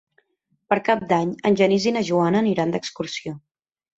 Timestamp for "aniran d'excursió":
2.45-3.37